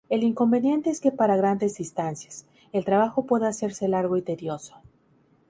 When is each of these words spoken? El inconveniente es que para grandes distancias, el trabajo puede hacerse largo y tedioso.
El 0.09 0.23
inconveniente 0.23 0.89
es 0.89 0.99
que 0.99 1.11
para 1.11 1.37
grandes 1.37 1.75
distancias, 1.75 2.47
el 2.71 2.85
trabajo 2.85 3.27
puede 3.27 3.45
hacerse 3.45 3.87
largo 3.87 4.17
y 4.17 4.23
tedioso. 4.23 4.77